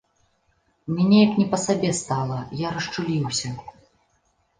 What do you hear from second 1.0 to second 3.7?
неяк не па сабе стала, я расчуліўся.